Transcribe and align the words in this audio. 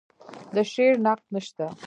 د 0.55 0.57
شعر 0.71 0.93
نقد 1.05 1.25
نشته 1.35 1.65